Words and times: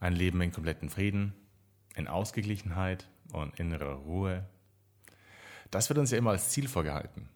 ein 0.00 0.14
Leben 0.14 0.40
in 0.40 0.50
kompletten 0.50 0.88
Frieden, 0.88 1.34
in 1.94 2.08
Ausgeglichenheit 2.08 3.08
und 3.32 3.60
innerer 3.60 3.94
Ruhe. 3.94 4.46
Das 5.70 5.88
wird 5.88 5.98
uns 5.98 6.10
ja 6.10 6.18
immer 6.18 6.30
als 6.30 6.48
Ziel 6.48 6.68
vorgehalten. 6.68 7.28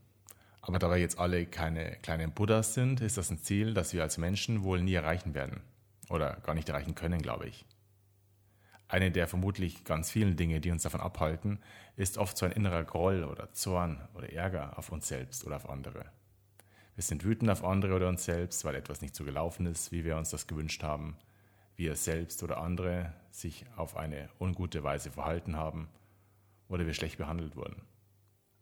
Aber 0.62 0.78
da 0.78 0.90
wir 0.90 0.96
jetzt 0.96 1.18
alle 1.18 1.44
keine 1.44 1.96
kleinen 1.96 2.32
Buddhas 2.32 2.72
sind, 2.72 3.02
ist 3.02 3.18
das 3.18 3.30
ein 3.30 3.38
Ziel, 3.38 3.74
das 3.74 3.92
wir 3.92 4.02
als 4.02 4.16
Menschen 4.16 4.64
wohl 4.64 4.82
nie 4.82 4.94
erreichen 4.94 5.34
werden. 5.34 5.60
Oder 6.08 6.40
gar 6.40 6.54
nicht 6.54 6.68
erreichen 6.68 6.94
können, 6.94 7.20
glaube 7.20 7.46
ich. 7.46 7.66
Eine 8.88 9.10
der 9.10 9.28
vermutlich 9.28 9.84
ganz 9.84 10.10
vielen 10.10 10.36
Dinge, 10.36 10.60
die 10.60 10.70
uns 10.70 10.82
davon 10.82 11.00
abhalten, 11.00 11.58
ist 11.96 12.16
oft 12.16 12.36
so 12.36 12.46
ein 12.46 12.52
innerer 12.52 12.84
Groll 12.84 13.24
oder 13.24 13.52
Zorn 13.52 14.08
oder 14.14 14.32
Ärger 14.32 14.78
auf 14.78 14.90
uns 14.90 15.06
selbst 15.08 15.44
oder 15.44 15.56
auf 15.56 15.68
andere. 15.68 16.06
Wir 16.94 17.02
sind 17.02 17.24
wütend 17.24 17.50
auf 17.50 17.64
andere 17.64 17.94
oder 17.94 18.08
uns 18.08 18.24
selbst, 18.24 18.64
weil 18.64 18.74
etwas 18.74 19.00
nicht 19.00 19.14
so 19.14 19.24
gelaufen 19.24 19.66
ist, 19.66 19.92
wie 19.92 20.04
wir 20.04 20.16
uns 20.16 20.30
das 20.30 20.46
gewünscht 20.46 20.82
haben, 20.82 21.16
wir 21.76 21.96
selbst 21.96 22.42
oder 22.42 22.58
andere 22.58 23.12
sich 23.30 23.66
auf 23.76 23.96
eine 23.96 24.28
ungute 24.38 24.82
Weise 24.84 25.10
verhalten 25.10 25.56
haben 25.56 25.88
oder 26.68 26.86
wir 26.86 26.94
schlecht 26.94 27.18
behandelt 27.18 27.56
wurden. 27.56 27.82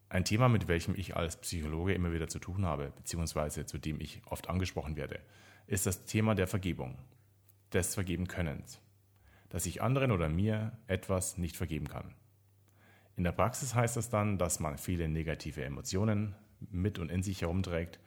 Ein 0.08 0.24
Thema, 0.24 0.48
mit 0.48 0.68
welchem 0.68 0.94
ich 0.94 1.16
als 1.16 1.36
Psychologe 1.40 1.94
immer 1.94 2.12
wieder 2.12 2.28
zu 2.28 2.38
tun 2.38 2.66
habe, 2.66 2.92
beziehungsweise 2.96 3.64
zu 3.64 3.78
dem 3.78 4.00
ich 4.00 4.20
oft 4.26 4.48
angesprochen 4.48 4.96
werde, 4.96 5.20
ist 5.66 5.86
das 5.86 6.04
Thema 6.04 6.34
der 6.34 6.46
Vergebung, 6.46 6.98
des 7.72 7.94
Vergebenkönnens, 7.94 8.80
dass 9.48 9.66
ich 9.66 9.82
anderen 9.82 10.10
oder 10.10 10.28
mir 10.28 10.76
etwas 10.86 11.38
nicht 11.38 11.56
vergeben 11.56 11.88
kann. 11.88 12.14
In 13.16 13.24
der 13.24 13.32
Praxis 13.32 13.74
heißt 13.74 13.96
das 13.96 14.10
dann, 14.10 14.38
dass 14.38 14.60
man 14.60 14.78
viele 14.78 15.08
negative 15.08 15.64
Emotionen 15.64 16.34
mit 16.70 16.98
und 16.98 17.10
in 17.10 17.22
sich 17.22 17.42
herumträgt, 17.42 17.98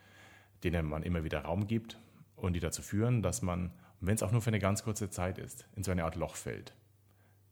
denen 0.64 0.86
man 0.86 1.02
immer 1.02 1.24
wieder 1.24 1.42
Raum 1.42 1.66
gibt 1.66 1.98
und 2.34 2.54
die 2.54 2.60
dazu 2.60 2.82
führen, 2.82 3.22
dass 3.22 3.42
man, 3.42 3.72
wenn 4.06 4.14
es 4.14 4.22
auch 4.22 4.32
nur 4.32 4.42
für 4.42 4.50
eine 4.50 4.58
ganz 4.58 4.84
kurze 4.84 5.10
Zeit 5.10 5.38
ist, 5.38 5.66
in 5.74 5.82
so 5.82 5.90
eine 5.90 6.04
Art 6.04 6.14
Loch 6.14 6.36
fällt. 6.36 6.74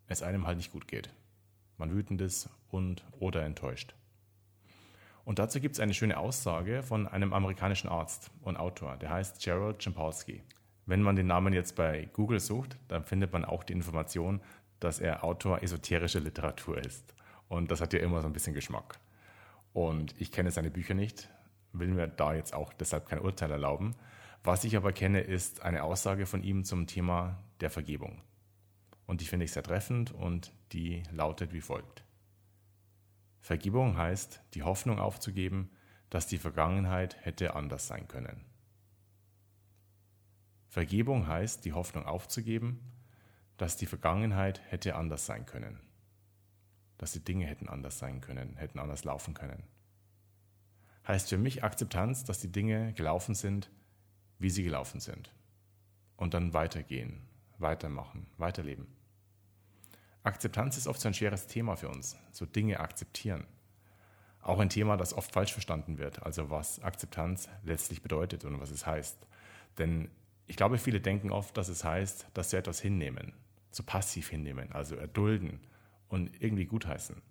Es 0.07 0.23
einem 0.23 0.47
halt 0.47 0.57
nicht 0.57 0.73
gut 0.73 0.87
geht. 0.87 1.11
Man 1.79 1.93
wütend 1.93 2.21
ist 2.21 2.49
und 2.69 3.05
oder 3.19 3.43
enttäuscht. 3.45 3.95
Und 5.25 5.39
dazu 5.39 5.59
gibt 5.59 5.75
es 5.75 5.81
eine 5.81 5.95
schöne 5.95 6.19
Aussage 6.19 6.83
von 6.83 7.09
einem 7.09 7.33
amerikanischen 7.33 7.89
Arzt 7.89 8.31
und 8.43 8.57
Autor, 8.57 8.97
der 8.99 9.11
heißt 9.11 9.43
Gerald 9.43 9.83
Champolsky. 9.83 10.43
Wenn 10.87 11.03
man 11.03 11.17
den 11.17 11.27
Namen 11.27 11.55
jetzt 11.55 11.77
bei 11.77 12.11
Google 12.13 12.41
sucht, 12.41 12.77
dann 12.89 13.05
findet 13.05 13.33
man 13.33 13.45
auch 13.45 13.65
die 13.65 13.73
Information, 13.73 14.41
dass 14.81 15.01
er 15.01 15.25
Autor 15.25 15.63
esoterischer 15.63 16.21
Literatur 16.21 16.79
ist. 16.79 17.15
Und 17.49 17.71
das 17.71 17.81
hat 17.81 17.95
ja 17.95 18.01
immer 18.01 18.21
so 18.21 18.27
ein 18.27 18.35
bisschen 18.35 18.55
Geschmack. 18.55 18.99
Und 19.73 20.15
ich 20.21 20.31
kenne 20.31 20.51
seine 20.51 20.71
Bücher 20.71 20.95
nicht, 20.95 21.31
will 21.73 21.89
mir 21.89 22.07
da 22.07 22.35
jetzt 22.35 22.53
auch 22.53 22.73
deshalb 22.75 23.09
kein 23.09 23.19
Urteil 23.21 23.51
erlauben. 23.51 23.97
Was 24.45 24.63
ich 24.65 24.77
aber 24.77 24.93
kenne, 24.93 25.21
ist 25.21 25.63
eine 25.63 25.83
Aussage 25.83 26.27
von 26.27 26.43
ihm 26.43 26.65
zum 26.65 26.87
Thema 26.87 27.43
der 27.61 27.71
Vergebung. 27.71 28.21
Und 29.07 29.21
die 29.21 29.25
finde 29.25 29.45
ich 29.45 29.53
sehr 29.53 29.63
treffend 29.63 30.13
und 30.13 30.53
die 30.73 31.03
lautet 31.11 31.53
wie 31.53 31.61
folgt. 31.61 32.05
Vergebung 33.41 33.97
heißt, 33.97 34.43
die 34.55 34.63
Hoffnung 34.63 34.99
aufzugeben, 34.99 35.71
dass 36.11 36.27
die 36.27 36.39
Vergangenheit 36.39 37.17
hätte 37.25 37.57
anders 37.57 37.87
sein 37.87 38.07
können. 38.07 38.45
Vergebung 40.69 41.27
heißt, 41.27 41.65
die 41.65 41.73
Hoffnung 41.73 42.07
aufzugeben, 42.07 42.81
dass 43.57 43.77
die 43.77 43.87
Vergangenheit 43.87 44.61
hätte 44.71 44.95
anders 44.95 45.27
sein 45.27 45.47
können. 45.47 45.81
Dass 46.99 47.13
die 47.13 47.25
Dinge 47.25 47.47
hätten 47.47 47.69
anders 47.69 47.99
sein 47.99 48.21
können, 48.21 48.57
hätten 48.57 48.79
anders 48.79 49.05
laufen 49.05 49.35
können 49.35 49.63
heißt 51.07 51.29
für 51.29 51.39
mich 51.39 51.63
Akzeptanz, 51.63 52.25
dass 52.25 52.41
die 52.41 52.51
Dinge 52.51 52.93
gelaufen 52.95 53.35
sind, 53.35 53.71
wie 54.39 54.51
sie 54.51 54.63
gelaufen 54.63 55.01
sind. 55.01 55.33
Und 56.17 56.35
dann 56.35 56.55
weitergehen, 56.55 57.27
weitermachen, 57.59 58.27
weiterleben. 58.37 58.87
Akzeptanz 60.23 60.77
ist 60.79 60.87
oft 60.87 61.01
so 61.01 61.09
ein 61.09 61.15
schweres 61.15 61.47
Thema 61.47 61.77
für 61.77 61.89
uns, 61.89 62.17
so 62.33 62.47
Dinge 62.47 62.81
akzeptieren. 62.81 63.47
Auch 64.41 64.59
ein 64.59 64.71
Thema, 64.71 64.97
das 64.97 65.15
oft 65.15 65.33
falsch 65.33 65.53
verstanden 65.53 65.99
wird, 65.99 66.23
also 66.23 66.51
was 66.51 66.81
Akzeptanz 66.81 67.49
letztlich 67.63 68.03
bedeutet 68.03 68.45
und 68.45 68.61
was 68.61 68.71
es 68.71 68.87
heißt. 68.87 69.27
Denn 69.79 70.09
ich 70.47 70.57
glaube, 70.57 70.79
viele 70.79 71.01
denken 71.01 71.31
oft, 71.31 71.57
dass 71.57 71.69
es 71.69 71.85
heißt, 71.85 72.29
dass 72.35 72.51
sie 72.51 72.57
etwas 72.57 72.81
hinnehmen, 72.81 73.33
so 73.71 73.83
passiv 73.83 74.29
hinnehmen, 74.29 74.73
also 74.73 74.97
erdulden 74.97 75.61
und 76.09 76.31
irgendwie 76.43 76.67
gutheißen. 76.67 77.23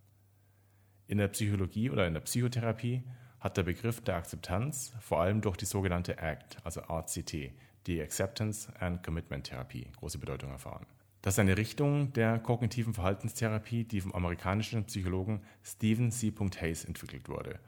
In 1.07 1.17
der 1.17 1.27
Psychologie 1.27 1.89
oder 1.89 2.07
in 2.07 2.13
der 2.13 2.21
Psychotherapie 2.21 3.03
hat 3.43 3.57
der 3.57 3.63
Begriff 3.63 3.99
der 3.99 4.15
Akzeptanz 4.15 4.93
vor 5.01 5.19
allem 5.19 5.41
durch 5.41 5.57
die 5.57 5.65
sogenannte 5.65 6.17
ACT, 6.17 6.59
also 6.63 6.79
RCT, 6.79 7.51
die 7.87 8.01
Acceptance 8.01 8.71
and 8.79 9.03
Commitment 9.03 9.43
Therapie, 9.43 9.85
große 9.97 10.17
Bedeutung 10.17 10.51
erfahren. 10.51 10.85
Das 11.21 11.33
ist 11.33 11.39
eine 11.39 11.57
Richtung 11.57 12.13
der 12.13 12.39
kognitiven 12.39 12.93
Verhaltenstherapie, 12.93 13.83
die 13.83 13.99
vom 13.99 14.13
amerikanischen 14.13 14.85
Psychologen 14.85 15.41
Stephen 15.61 16.09
C. 16.09 16.33
Hayes 16.61 16.85
entwickelt 16.85 17.27
wurde. 17.27 17.59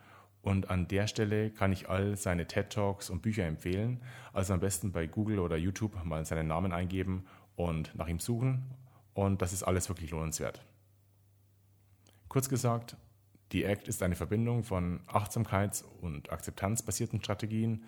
Und 0.42 0.70
an 0.70 0.88
der 0.88 1.08
Stelle 1.08 1.52
kann 1.52 1.74
ich 1.74 1.90
all 1.90 2.16
seine 2.16 2.48
TED 2.48 2.70
Talks 2.70 3.10
und 3.10 3.22
Bücher 3.22 3.46
empfehlen. 3.46 4.02
Also 4.32 4.54
am 4.54 4.62
besten 4.62 4.94
bei 4.94 5.08
Google 5.08 5.40
oder 5.40 5.58
YouTube 5.58 6.02
mal 6.06 6.26
seinen 6.26 6.48
Namen 6.48 6.72
eingeben 6.72 7.26
und 7.58 7.94
nach 7.96 8.08
ihm 8.08 8.20
suchen. 8.20 8.64
Und 9.14 9.42
das 9.42 9.52
ist 9.52 9.64
alles 9.64 9.90
wirklich 9.90 10.12
lohnenswert. 10.12 10.64
Kurz 12.30 12.48
gesagt, 12.48 12.96
die 13.56 13.66
ACT 13.66 13.88
ist 13.88 14.04
eine 14.04 14.18
Verbindung 14.18 14.66
von 14.66 15.00
achtsamkeits- 15.08 15.86
und 16.02 16.30
akzeptanzbasierten 16.30 17.22
Strategien, 17.22 17.86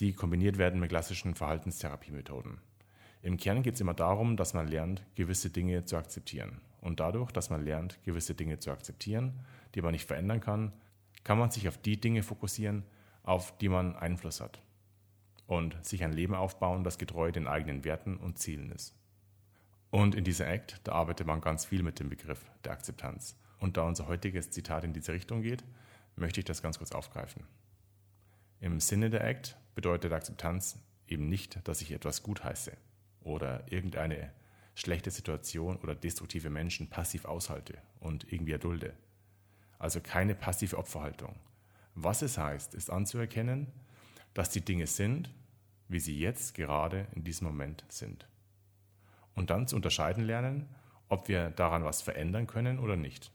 die 0.00 0.14
kombiniert 0.14 0.56
werden 0.56 0.80
mit 0.80 0.88
klassischen 0.88 1.34
Verhaltenstherapiemethoden. 1.34 2.62
Im 3.20 3.36
Kern 3.36 3.62
geht 3.62 3.74
es 3.74 3.82
immer 3.82 3.92
darum, 3.92 4.38
dass 4.38 4.54
man 4.54 4.66
lernt, 4.66 5.04
gewisse 5.14 5.50
Dinge 5.50 5.84
zu 5.84 5.98
akzeptieren. 5.98 6.62
Und 6.80 6.98
dadurch, 6.98 7.30
dass 7.30 7.50
man 7.50 7.62
lernt, 7.62 8.02
gewisse 8.04 8.34
Dinge 8.34 8.58
zu 8.58 8.70
akzeptieren, 8.70 9.38
die 9.74 9.82
man 9.82 9.92
nicht 9.92 10.08
verändern 10.08 10.40
kann, 10.40 10.72
kann 11.24 11.38
man 11.38 11.50
sich 11.50 11.68
auf 11.68 11.76
die 11.76 12.00
Dinge 12.00 12.22
fokussieren, 12.22 12.82
auf 13.22 13.54
die 13.58 13.68
man 13.68 13.94
Einfluss 13.94 14.40
hat. 14.40 14.62
Und 15.44 15.76
sich 15.84 16.02
ein 16.04 16.14
Leben 16.14 16.34
aufbauen, 16.34 16.84
das 16.84 16.96
getreu 16.96 17.32
den 17.32 17.48
eigenen 17.48 17.84
Werten 17.84 18.16
und 18.16 18.38
Zielen 18.38 18.72
ist. 18.72 18.94
Und 19.90 20.14
in 20.14 20.24
dieser 20.24 20.48
Act, 20.48 20.80
da 20.84 20.92
arbeitet 20.92 21.26
man 21.26 21.42
ganz 21.42 21.66
viel 21.66 21.82
mit 21.82 22.00
dem 22.00 22.08
Begriff 22.08 22.50
der 22.64 22.72
Akzeptanz. 22.72 23.36
Und 23.62 23.76
da 23.76 23.82
unser 23.82 24.08
heutiges 24.08 24.50
Zitat 24.50 24.82
in 24.82 24.92
diese 24.92 25.12
Richtung 25.12 25.40
geht, 25.40 25.62
möchte 26.16 26.40
ich 26.40 26.44
das 26.44 26.62
ganz 26.62 26.78
kurz 26.78 26.90
aufgreifen. 26.90 27.44
Im 28.58 28.80
Sinne 28.80 29.08
der 29.08 29.24
Act 29.24 29.56
bedeutet 29.76 30.12
Akzeptanz 30.12 30.80
eben 31.06 31.28
nicht, 31.28 31.60
dass 31.68 31.80
ich 31.80 31.92
etwas 31.92 32.24
gutheiße 32.24 32.72
oder 33.20 33.70
irgendeine 33.70 34.32
schlechte 34.74 35.12
Situation 35.12 35.76
oder 35.76 35.94
destruktive 35.94 36.50
Menschen 36.50 36.90
passiv 36.90 37.24
aushalte 37.24 37.78
und 38.00 38.32
irgendwie 38.32 38.50
erdulde. 38.50 38.94
Also 39.78 40.00
keine 40.00 40.34
passive 40.34 40.76
Opferhaltung. 40.76 41.36
Was 41.94 42.22
es 42.22 42.38
heißt, 42.38 42.74
ist 42.74 42.90
anzuerkennen, 42.90 43.68
dass 44.34 44.50
die 44.50 44.64
Dinge 44.64 44.88
sind, 44.88 45.30
wie 45.86 46.00
sie 46.00 46.18
jetzt 46.18 46.54
gerade 46.54 47.06
in 47.14 47.22
diesem 47.22 47.46
Moment 47.46 47.84
sind. 47.88 48.26
Und 49.34 49.50
dann 49.50 49.68
zu 49.68 49.76
unterscheiden 49.76 50.24
lernen, 50.24 50.68
ob 51.08 51.28
wir 51.28 51.50
daran 51.50 51.84
was 51.84 52.02
verändern 52.02 52.48
können 52.48 52.80
oder 52.80 52.96
nicht. 52.96 53.30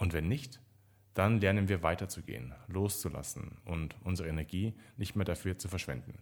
Und 0.00 0.14
wenn 0.14 0.28
nicht, 0.28 0.60
dann 1.12 1.40
lernen 1.40 1.68
wir 1.68 1.82
weiterzugehen, 1.82 2.54
loszulassen 2.68 3.58
und 3.66 3.94
unsere 4.02 4.30
Energie 4.30 4.74
nicht 4.96 5.14
mehr 5.14 5.26
dafür 5.26 5.58
zu 5.58 5.68
verschwenden. 5.68 6.18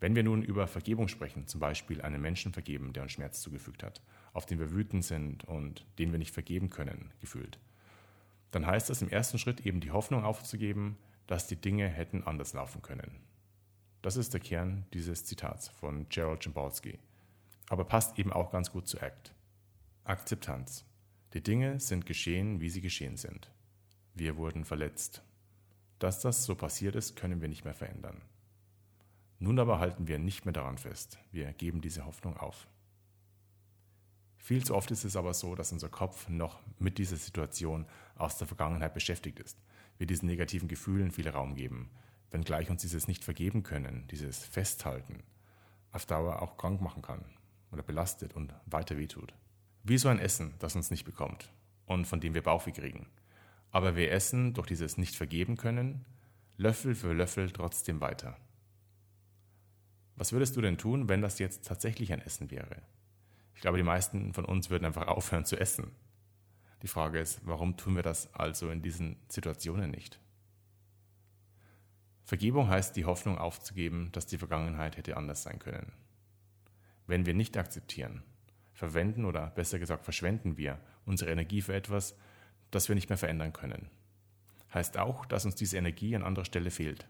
Wenn 0.00 0.16
wir 0.16 0.22
nun 0.22 0.42
über 0.42 0.66
Vergebung 0.66 1.08
sprechen, 1.08 1.46
zum 1.46 1.60
Beispiel 1.60 2.00
einen 2.00 2.22
Menschen 2.22 2.54
vergeben, 2.54 2.94
der 2.94 3.02
uns 3.02 3.12
Schmerz 3.12 3.42
zugefügt 3.42 3.82
hat, 3.82 4.00
auf 4.32 4.46
den 4.46 4.58
wir 4.58 4.72
wütend 4.72 5.04
sind 5.04 5.44
und 5.44 5.84
den 5.98 6.12
wir 6.12 6.18
nicht 6.18 6.32
vergeben 6.32 6.70
können, 6.70 7.12
gefühlt, 7.20 7.58
dann 8.52 8.66
heißt 8.66 8.88
das 8.88 9.02
im 9.02 9.10
ersten 9.10 9.38
Schritt 9.38 9.66
eben 9.66 9.80
die 9.80 9.90
Hoffnung 9.90 10.24
aufzugeben, 10.24 10.96
dass 11.26 11.46
die 11.46 11.56
Dinge 11.56 11.88
hätten 11.88 12.24
anders 12.24 12.54
laufen 12.54 12.80
können. 12.80 13.20
Das 14.00 14.16
ist 14.16 14.32
der 14.32 14.40
Kern 14.40 14.86
dieses 14.94 15.26
Zitats 15.26 15.68
von 15.68 16.08
Gerald 16.08 16.42
Jambalski, 16.42 16.98
aber 17.68 17.84
passt 17.84 18.18
eben 18.18 18.32
auch 18.32 18.50
ganz 18.50 18.72
gut 18.72 18.88
zu 18.88 18.98
ACT. 18.98 19.34
Akzeptanz. 20.04 20.86
Die 21.34 21.42
Dinge 21.42 21.80
sind 21.80 22.06
geschehen, 22.06 22.60
wie 22.60 22.70
sie 22.70 22.80
geschehen 22.80 23.16
sind. 23.16 23.50
Wir 24.14 24.36
wurden 24.36 24.64
verletzt. 24.64 25.22
Dass 25.98 26.20
das 26.20 26.44
so 26.44 26.54
passiert 26.54 26.94
ist, 26.94 27.16
können 27.16 27.40
wir 27.40 27.48
nicht 27.48 27.64
mehr 27.64 27.74
verändern. 27.74 28.22
Nun 29.40 29.58
aber 29.58 29.80
halten 29.80 30.06
wir 30.06 30.20
nicht 30.20 30.44
mehr 30.44 30.52
daran 30.52 30.78
fest. 30.78 31.18
Wir 31.32 31.52
geben 31.52 31.80
diese 31.80 32.06
Hoffnung 32.06 32.36
auf. 32.36 32.68
Viel 34.36 34.64
zu 34.64 34.76
oft 34.76 34.92
ist 34.92 35.04
es 35.04 35.16
aber 35.16 35.34
so, 35.34 35.56
dass 35.56 35.72
unser 35.72 35.88
Kopf 35.88 36.28
noch 36.28 36.60
mit 36.78 36.98
dieser 36.98 37.16
Situation 37.16 37.86
aus 38.14 38.38
der 38.38 38.46
Vergangenheit 38.46 38.94
beschäftigt 38.94 39.40
ist. 39.40 39.58
Wir 39.98 40.06
diesen 40.06 40.28
negativen 40.28 40.68
Gefühlen 40.68 41.10
viel 41.10 41.28
Raum 41.28 41.56
geben, 41.56 41.90
wenngleich 42.30 42.70
uns 42.70 42.82
dieses 42.82 43.08
nicht 43.08 43.24
vergeben 43.24 43.64
können, 43.64 44.06
dieses 44.08 44.44
Festhalten, 44.44 45.24
auf 45.90 46.06
Dauer 46.06 46.42
auch 46.42 46.58
krank 46.58 46.80
machen 46.80 47.02
kann 47.02 47.24
oder 47.72 47.82
belastet 47.82 48.34
und 48.34 48.54
weiter 48.66 48.98
wehtut. 48.98 49.34
Wie 49.86 49.98
so 49.98 50.08
ein 50.08 50.18
Essen, 50.18 50.54
das 50.60 50.76
uns 50.76 50.90
nicht 50.90 51.04
bekommt 51.04 51.52
und 51.84 52.06
von 52.06 52.18
dem 52.18 52.32
wir 52.32 52.42
Bauchweh 52.42 52.72
kriegen. 52.72 53.06
Aber 53.70 53.96
wir 53.96 54.10
essen 54.12 54.54
durch 54.54 54.66
dieses 54.66 54.96
Nicht-Vergeben 54.96 55.58
können, 55.58 56.06
Löffel 56.56 56.94
für 56.94 57.12
Löffel 57.12 57.50
trotzdem 57.50 58.00
weiter. 58.00 58.38
Was 60.16 60.32
würdest 60.32 60.56
du 60.56 60.62
denn 60.62 60.78
tun, 60.78 61.10
wenn 61.10 61.20
das 61.20 61.38
jetzt 61.38 61.66
tatsächlich 61.66 62.14
ein 62.14 62.22
Essen 62.22 62.50
wäre? 62.50 62.80
Ich 63.54 63.60
glaube, 63.60 63.76
die 63.76 63.84
meisten 63.84 64.32
von 64.32 64.46
uns 64.46 64.70
würden 64.70 64.86
einfach 64.86 65.06
aufhören 65.08 65.44
zu 65.44 65.60
essen. 65.60 65.90
Die 66.80 66.88
Frage 66.88 67.18
ist, 67.18 67.40
warum 67.44 67.76
tun 67.76 67.96
wir 67.96 68.02
das 68.02 68.32
also 68.32 68.70
in 68.70 68.80
diesen 68.80 69.16
Situationen 69.28 69.90
nicht? 69.90 70.18
Vergebung 72.22 72.70
heißt, 72.70 72.96
die 72.96 73.04
Hoffnung 73.04 73.36
aufzugeben, 73.36 74.10
dass 74.12 74.24
die 74.24 74.38
Vergangenheit 74.38 74.96
hätte 74.96 75.18
anders 75.18 75.42
sein 75.42 75.58
können. 75.58 75.92
Wenn 77.06 77.26
wir 77.26 77.34
nicht 77.34 77.58
akzeptieren, 77.58 78.22
verwenden 78.74 79.24
oder 79.24 79.46
besser 79.48 79.78
gesagt 79.78 80.04
verschwenden 80.04 80.58
wir 80.58 80.78
unsere 81.06 81.30
Energie 81.30 81.62
für 81.62 81.74
etwas, 81.74 82.16
das 82.70 82.88
wir 82.88 82.94
nicht 82.94 83.08
mehr 83.08 83.18
verändern 83.18 83.52
können. 83.52 83.88
Heißt 84.74 84.98
auch, 84.98 85.24
dass 85.24 85.44
uns 85.44 85.54
diese 85.54 85.78
Energie 85.78 86.14
an 86.16 86.24
anderer 86.24 86.44
Stelle 86.44 86.70
fehlt. 86.70 87.08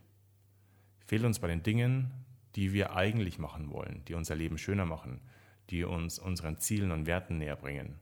Fehlt 1.06 1.24
uns 1.24 1.38
bei 1.38 1.48
den 1.48 1.62
Dingen, 1.62 2.12
die 2.54 2.72
wir 2.72 2.94
eigentlich 2.94 3.38
machen 3.38 3.70
wollen, 3.70 4.04
die 4.06 4.14
unser 4.14 4.36
Leben 4.36 4.58
schöner 4.58 4.84
machen, 4.84 5.20
die 5.70 5.84
uns 5.84 6.18
unseren 6.18 6.58
Zielen 6.58 6.92
und 6.92 7.06
Werten 7.06 7.38
näher 7.38 7.56
bringen. 7.56 7.98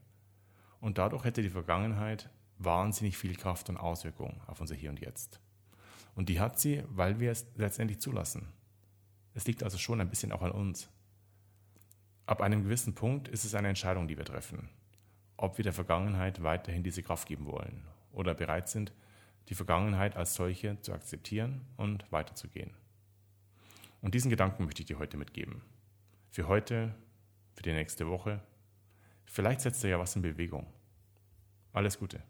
Und 0.79 0.97
dadurch 0.97 1.23
hätte 1.23 1.41
die 1.41 1.49
Vergangenheit 1.49 2.29
wahnsinnig 2.57 3.17
viel 3.17 3.35
Kraft 3.35 3.69
und 3.69 3.77
Auswirkung 3.77 4.41
auf 4.47 4.59
unser 4.59 4.75
Hier 4.75 4.89
und 4.89 4.99
Jetzt. 4.99 5.39
Und 6.15 6.29
die 6.29 6.39
hat 6.39 6.59
sie, 6.59 6.83
weil 6.89 7.19
wir 7.19 7.31
es 7.31 7.47
letztendlich 7.55 7.99
zulassen. 7.99 8.49
Es 9.33 9.47
liegt 9.47 9.63
also 9.63 9.77
schon 9.77 10.01
ein 10.01 10.09
bisschen 10.09 10.31
auch 10.31 10.41
an 10.41 10.51
uns. 10.51 10.89
Ab 12.25 12.41
einem 12.41 12.63
gewissen 12.63 12.95
Punkt 12.95 13.27
ist 13.27 13.43
es 13.43 13.53
eine 13.53 13.67
Entscheidung, 13.67 14.07
die 14.07 14.17
wir 14.17 14.23
treffen, 14.23 14.69
ob 15.35 15.57
wir 15.57 15.63
der 15.63 15.73
Vergangenheit 15.73 16.41
weiterhin 16.41 16.83
diese 16.83 17.03
Kraft 17.03 17.27
geben 17.27 17.45
wollen 17.45 17.83
oder 18.13 18.33
bereit 18.33 18.69
sind, 18.69 18.93
die 19.49 19.55
Vergangenheit 19.55 20.15
als 20.15 20.35
solche 20.35 20.79
zu 20.79 20.93
akzeptieren 20.93 21.61
und 21.75 22.09
weiterzugehen. 22.13 22.71
Und 24.01 24.13
diesen 24.13 24.29
Gedanken 24.29 24.63
möchte 24.63 24.81
ich 24.81 24.87
dir 24.87 24.99
heute 24.99 25.17
mitgeben. 25.17 25.61
Für 26.29 26.47
heute, 26.47 26.95
für 27.53 27.63
die 27.63 27.73
nächste 27.73 28.07
Woche. 28.07 28.41
Vielleicht 29.25 29.61
setzt 29.61 29.83
er 29.83 29.91
ja 29.91 29.99
was 29.99 30.15
in 30.15 30.21
Bewegung. 30.21 30.65
Alles 31.73 31.99
Gute. 31.99 32.21